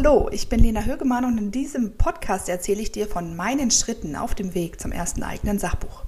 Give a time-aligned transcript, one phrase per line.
[0.00, 4.14] Hallo, ich bin Lena Högemann und in diesem Podcast erzähle ich dir von meinen Schritten
[4.14, 6.04] auf dem Weg zum ersten eigenen Sachbuch.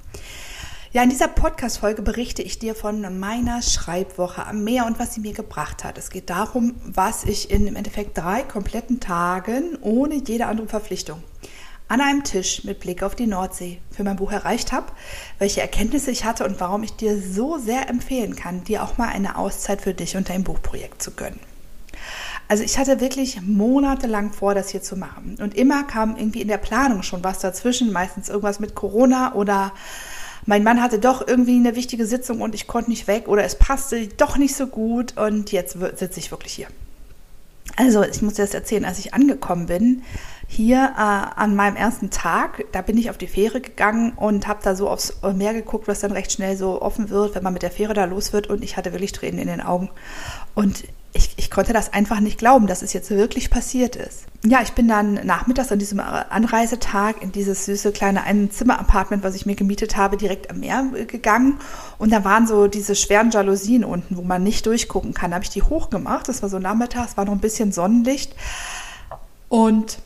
[0.93, 5.21] Ja, in dieser Podcast-Folge berichte ich dir von meiner Schreibwoche am Meer und was sie
[5.21, 5.99] mir gebracht hat.
[5.99, 11.21] Es geht darum, was ich in im Endeffekt drei kompletten Tagen ohne jede andere Verpflichtung
[11.89, 14.93] an einem Tisch mit Blick auf die Nordsee für mein Buch erreicht habe,
[15.41, 19.09] welche Erkenntnisse ich hatte und warum ich dir so sehr empfehlen kann, dir auch mal
[19.09, 21.41] eine Auszeit für dich und dein Buchprojekt zu gönnen.
[22.51, 25.37] Also ich hatte wirklich monatelang vor, das hier zu machen.
[25.41, 29.73] Und immer kam irgendwie in der Planung schon was dazwischen, meistens irgendwas mit Corona oder
[30.47, 33.55] mein Mann hatte doch irgendwie eine wichtige Sitzung und ich konnte nicht weg oder es
[33.55, 36.67] passte doch nicht so gut und jetzt sitze ich wirklich hier.
[37.77, 40.03] Also ich muss dir das erzählen, als ich angekommen bin,
[40.53, 41.01] hier äh,
[41.41, 44.91] an meinem ersten Tag, da bin ich auf die Fähre gegangen und habe da so
[44.91, 47.95] aufs Meer geguckt, was dann recht schnell so offen wird, wenn man mit der Fähre
[47.95, 49.91] da los wird und ich hatte wirklich Tränen in den Augen.
[50.57, 50.83] Und
[51.13, 54.25] ich, ich konnte das einfach nicht glauben, dass es jetzt wirklich passiert ist.
[54.45, 59.47] Ja, ich bin dann nachmittags an diesem Anreisetag in dieses süße kleine Einzimmer-Apartment, was ich
[59.47, 61.61] mir gemietet habe, direkt am Meer gegangen.
[61.99, 65.31] Und da waren so diese schweren Jalousien unten, wo man nicht durchgucken kann.
[65.31, 66.29] Da habe ich die hochgemacht.
[66.29, 68.35] Das war so nachmittags, war noch ein bisschen Sonnenlicht.
[69.49, 69.99] Und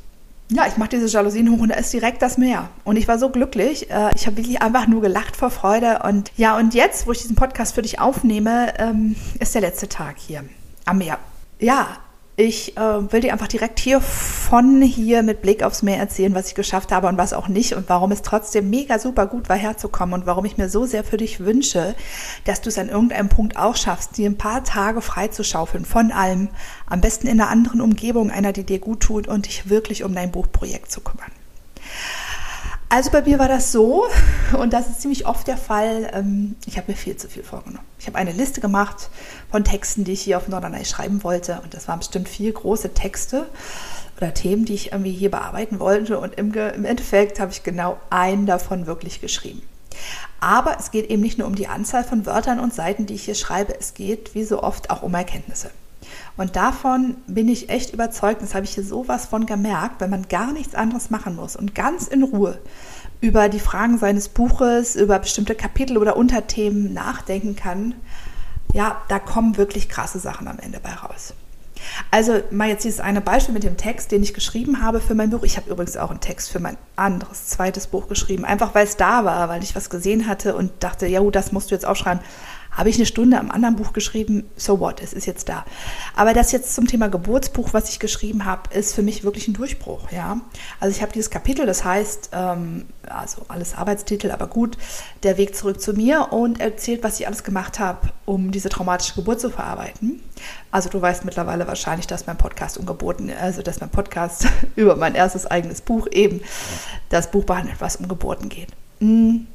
[0.50, 2.68] ja, ich mache diese Jalousien hoch und da ist direkt das Meer.
[2.84, 3.90] Und ich war so glücklich.
[3.90, 6.00] Äh, ich habe wirklich einfach nur gelacht vor Freude.
[6.04, 9.88] Und ja, und jetzt, wo ich diesen Podcast für dich aufnehme, ähm, ist der letzte
[9.88, 10.44] Tag hier
[10.84, 11.18] am Meer.
[11.58, 11.98] Ja,
[12.36, 16.48] ich äh, will dir einfach direkt hier von hier mit Blick aufs Meer erzählen, was
[16.48, 19.56] ich geschafft habe und was auch nicht und warum es trotzdem mega super gut war
[19.56, 21.94] herzukommen und warum ich mir so sehr für dich wünsche,
[22.44, 25.84] dass du es an irgendeinem Punkt auch schaffst, dir ein paar Tage frei zu schaufeln
[25.84, 26.48] von allem,
[26.86, 30.12] am besten in einer anderen Umgebung, einer, die dir gut tut und dich wirklich um
[30.12, 31.30] dein Buchprojekt zu kümmern.
[32.94, 34.04] Also bei mir war das so,
[34.56, 37.84] und das ist ziemlich oft der Fall, ähm, ich habe mir viel zu viel vorgenommen.
[37.98, 39.10] Ich habe eine Liste gemacht
[39.50, 41.60] von Texten, die ich hier auf Norderney schreiben wollte.
[41.64, 43.48] Und das waren bestimmt vier große Texte
[44.16, 46.20] oder Themen, die ich irgendwie hier bearbeiten wollte.
[46.20, 49.62] Und im, im Endeffekt habe ich genau einen davon wirklich geschrieben.
[50.38, 53.24] Aber es geht eben nicht nur um die Anzahl von Wörtern und Seiten, die ich
[53.24, 53.76] hier schreibe.
[53.76, 55.72] Es geht wie so oft auch um Erkenntnisse.
[56.36, 60.28] Und davon bin ich echt überzeugt, das habe ich hier sowas von gemerkt, wenn man
[60.28, 62.58] gar nichts anderes machen muss und ganz in Ruhe
[63.20, 67.94] über die Fragen seines Buches, über bestimmte Kapitel oder Unterthemen nachdenken kann,
[68.72, 71.34] ja, da kommen wirklich krasse Sachen am Ende bei raus.
[72.10, 75.30] Also mal jetzt dieses eine Beispiel mit dem Text, den ich geschrieben habe für mein
[75.30, 75.42] Buch.
[75.42, 78.96] Ich habe übrigens auch einen Text für mein anderes zweites Buch geschrieben, einfach weil es
[78.96, 82.22] da war, weil ich was gesehen hatte und dachte, ja, das musst du jetzt aufschreiben.
[82.74, 85.64] Habe ich eine Stunde am anderen Buch geschrieben, so what, es ist jetzt da.
[86.16, 89.54] Aber das jetzt zum Thema Geburtsbuch, was ich geschrieben habe, ist für mich wirklich ein
[89.54, 90.10] Durchbruch.
[90.10, 90.40] Ja?
[90.80, 94.76] Also ich habe dieses Kapitel, das heißt, ähm, also alles Arbeitstitel, aber gut,
[95.22, 99.14] der Weg zurück zu mir und erzählt, was ich alles gemacht habe, um diese traumatische
[99.14, 100.20] Geburt zu verarbeiten.
[100.70, 104.46] Also du weißt mittlerweile wahrscheinlich, dass mein Podcast umgeboten, also dass mein Podcast
[104.76, 106.40] über mein erstes eigenes Buch eben
[107.08, 108.68] das Buch behandelt, was um Geburten geht.
[109.00, 109.46] Mhm.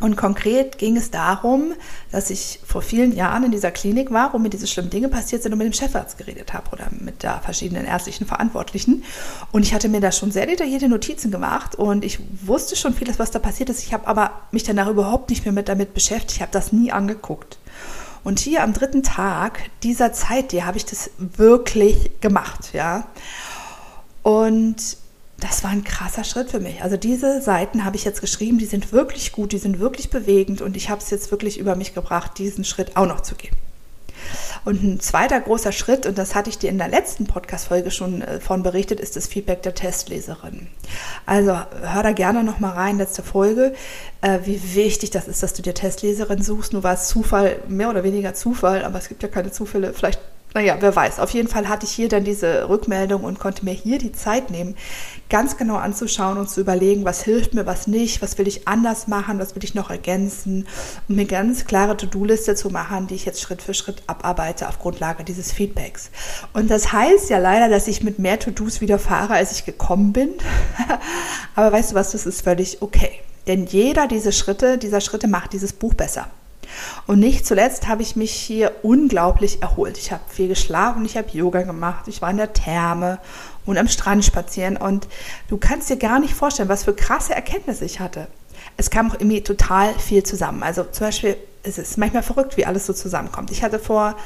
[0.00, 1.74] Und konkret ging es darum,
[2.10, 5.42] dass ich vor vielen Jahren in dieser Klinik war, wo mir diese schlimmen Dinge passiert
[5.42, 9.04] sind und mit dem Chefarzt geredet habe oder mit der verschiedenen ärztlichen Verantwortlichen.
[9.52, 13.18] Und ich hatte mir da schon sehr detaillierte Notizen gemacht und ich wusste schon vieles,
[13.18, 13.82] was da passiert ist.
[13.84, 16.32] Ich habe aber mich danach überhaupt nicht mehr mit damit beschäftigt.
[16.32, 17.58] Ich habe das nie angeguckt.
[18.24, 23.06] Und hier am dritten Tag dieser Zeit, die habe ich das wirklich gemacht, ja.
[24.22, 24.96] Und
[25.42, 26.82] das war ein krasser Schritt für mich.
[26.82, 30.60] Also diese Seiten habe ich jetzt geschrieben, die sind wirklich gut, die sind wirklich bewegend
[30.60, 33.54] und ich habe es jetzt wirklich über mich gebracht, diesen Schritt auch noch zu gehen.
[34.64, 38.22] Und ein zweiter großer Schritt, und das hatte ich dir in der letzten Podcast-Folge schon
[38.22, 40.68] äh, von berichtet, ist das Feedback der Testleserin.
[41.26, 43.74] Also hör da gerne nochmal rein, letzte Folge,
[44.20, 46.72] äh, wie wichtig das ist, dass du dir Testleserin suchst.
[46.72, 49.92] Nur war es Zufall, mehr oder weniger Zufall, aber es gibt ja keine Zufälle.
[49.92, 50.20] Vielleicht
[50.54, 51.18] naja, wer weiß.
[51.18, 54.50] Auf jeden Fall hatte ich hier dann diese Rückmeldung und konnte mir hier die Zeit
[54.50, 54.76] nehmen,
[55.30, 59.08] ganz genau anzuschauen und zu überlegen, was hilft mir, was nicht, was will ich anders
[59.08, 60.66] machen, was will ich noch ergänzen
[61.08, 64.78] und mir ganz klare To-Do-Liste zu machen, die ich jetzt Schritt für Schritt abarbeite auf
[64.78, 66.10] Grundlage dieses Feedbacks.
[66.52, 70.12] Und das heißt ja leider, dass ich mit mehr To-Dos wieder fahre, als ich gekommen
[70.12, 70.30] bin.
[71.54, 73.20] Aber weißt du was, das ist völlig okay.
[73.46, 76.28] Denn jeder dieser Schritte, dieser Schritte macht dieses Buch besser.
[77.06, 79.98] Und nicht zuletzt habe ich mich hier unglaublich erholt.
[79.98, 83.18] Ich habe viel geschlafen, ich habe Yoga gemacht, ich war in der Therme
[83.66, 84.76] und am Strand spazieren.
[84.76, 85.08] Und
[85.48, 88.28] du kannst dir gar nicht vorstellen, was für krasse Erkenntnisse ich hatte.
[88.76, 90.62] Es kam auch irgendwie total viel zusammen.
[90.62, 93.50] Also zum Beispiel, es ist manchmal verrückt, wie alles so zusammenkommt.
[93.50, 94.16] Ich hatte vor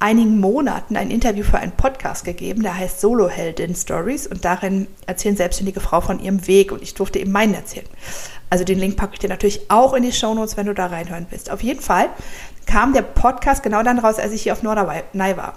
[0.00, 5.36] einigen Monaten ein Interview für einen Podcast gegeben, der heißt Solo-Heldin Stories und darin erzählen
[5.36, 7.86] selbstständige Frau von ihrem Weg und ich durfte eben meinen erzählen.
[8.48, 10.86] Also den Link packe ich dir natürlich auch in die Show Notes, wenn du da
[10.86, 11.50] reinhören willst.
[11.50, 12.08] Auf jeden Fall
[12.66, 15.54] kam der Podcast genau dann raus, als ich hier auf Norderney war.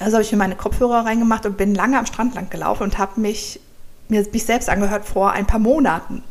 [0.00, 2.98] Also habe ich mir meine Kopfhörer reingemacht und bin lange am Strand lang gelaufen und
[2.98, 3.60] habe mich
[4.08, 6.22] mir mich selbst angehört vor ein paar Monaten.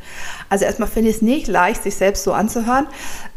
[0.50, 2.88] Also erstmal finde ich es nicht leicht, sich selbst so anzuhören.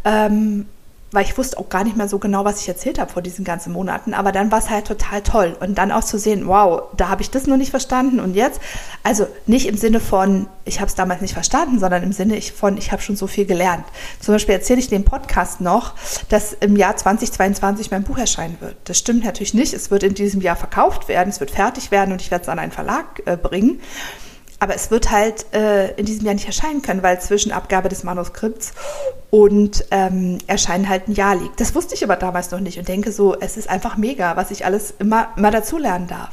[0.04, 0.66] Ähm,
[1.12, 3.44] weil ich wusste auch gar nicht mehr so genau, was ich erzählt habe vor diesen
[3.44, 4.12] ganzen Monaten.
[4.12, 5.56] Aber dann war es halt total toll.
[5.60, 8.60] Und dann auch zu sehen, wow, da habe ich das noch nicht verstanden und jetzt.
[9.02, 12.76] Also nicht im Sinne von, ich habe es damals nicht verstanden, sondern im Sinne von,
[12.76, 13.84] ich habe schon so viel gelernt.
[14.20, 15.94] Zum Beispiel erzähle ich dem Podcast noch,
[16.28, 18.76] dass im Jahr 2022 mein Buch erscheinen wird.
[18.84, 19.74] Das stimmt natürlich nicht.
[19.74, 22.48] Es wird in diesem Jahr verkauft werden, es wird fertig werden und ich werde es
[22.48, 23.80] an einen Verlag äh, bringen.
[24.58, 28.04] Aber es wird halt äh, in diesem Jahr nicht erscheinen können, weil zwischen Abgabe des
[28.04, 28.72] Manuskripts
[29.30, 31.60] und ähm, Erscheinen halt ein Jahr liegt.
[31.60, 34.50] Das wusste ich aber damals noch nicht und denke so, es ist einfach mega, was
[34.50, 36.32] ich alles immer, immer dazulernen darf.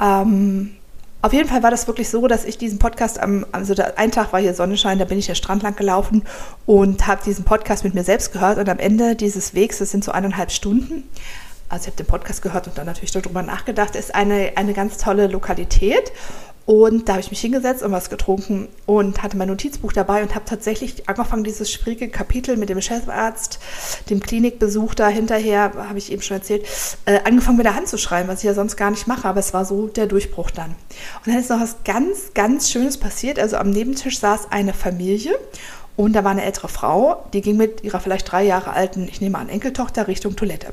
[0.00, 0.78] Ähm,
[1.20, 4.12] auf jeden Fall war das wirklich so, dass ich diesen Podcast am, also der, ein
[4.12, 6.22] Tag war hier Sonnenschein, da bin ich der Strand lang gelaufen
[6.64, 10.04] und habe diesen Podcast mit mir selbst gehört und am Ende dieses Wegs, das sind
[10.04, 11.02] so eineinhalb Stunden,
[11.68, 14.96] also ich habe den Podcast gehört und dann natürlich darüber nachgedacht, ist eine, eine ganz
[14.96, 16.12] tolle Lokalität
[16.68, 20.34] und da habe ich mich hingesetzt und was getrunken und hatte mein Notizbuch dabei und
[20.34, 23.58] habe tatsächlich angefangen, dieses schwierige Kapitel mit dem Chefarzt,
[24.10, 26.66] dem Klinikbesuch da hinterher, habe ich eben schon erzählt,
[27.06, 29.40] äh, angefangen mit der Hand zu schreiben, was ich ja sonst gar nicht mache, aber
[29.40, 30.72] es war so der Durchbruch dann.
[31.24, 33.38] Und dann ist noch was ganz, ganz Schönes passiert.
[33.38, 35.38] Also am Nebentisch saß eine Familie
[35.98, 39.20] und da war eine ältere Frau, die ging mit ihrer vielleicht drei Jahre alten, ich
[39.20, 40.68] nehme an, Enkeltochter Richtung Toilette.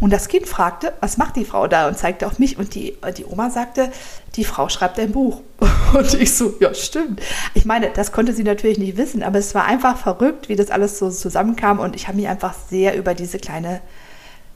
[0.00, 1.86] Und das Kind fragte, was macht die Frau da?
[1.86, 2.58] Und zeigte auf mich.
[2.58, 3.90] Und die, die Oma sagte,
[4.34, 5.42] die Frau schreibt ein Buch.
[5.94, 7.20] Und ich so, ja, stimmt.
[7.54, 10.70] Ich meine, das konnte sie natürlich nicht wissen, aber es war einfach verrückt, wie das
[10.70, 11.78] alles so zusammenkam.
[11.78, 13.80] Und ich habe mich einfach sehr über diese kleine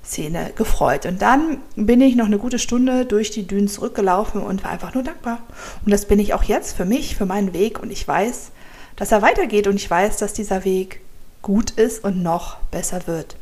[0.05, 1.07] Szene gefreut.
[1.07, 4.95] Und dann bin ich noch eine gute Stunde durch die Dünen zurückgelaufen und war einfach
[4.95, 5.41] nur dankbar.
[5.85, 7.81] Und das bin ich auch jetzt für mich, für meinen Weg.
[7.81, 8.51] Und ich weiß,
[8.97, 11.01] dass er weitergeht und ich weiß, dass dieser Weg
[11.43, 13.37] gut ist und noch besser wird.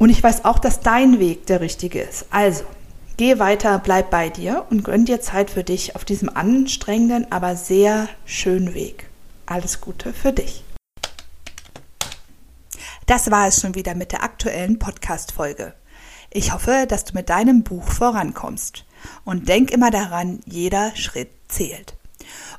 [0.00, 2.24] Und ich weiß auch, dass dein Weg der richtige ist.
[2.30, 2.64] Also,
[3.18, 7.54] geh weiter, bleib bei dir und gönn dir Zeit für dich auf diesem anstrengenden, aber
[7.54, 9.10] sehr schönen Weg.
[9.44, 10.64] Alles Gute für dich.
[13.04, 15.74] Das war es schon wieder mit der aktuellen Podcast-Folge.
[16.30, 18.86] Ich hoffe, dass du mit deinem Buch vorankommst.
[19.26, 21.94] Und denk immer daran, jeder Schritt zählt.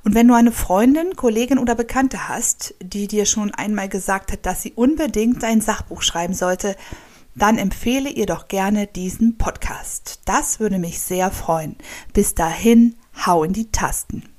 [0.03, 4.45] Und wenn du eine Freundin, Kollegin oder Bekannte hast, die dir schon einmal gesagt hat,
[4.45, 6.75] dass sie unbedingt ein Sachbuch schreiben sollte,
[7.35, 10.21] dann empfehle ihr doch gerne diesen Podcast.
[10.25, 11.77] Das würde mich sehr freuen.
[12.13, 12.95] Bis dahin,
[13.25, 14.30] hau in die Tasten.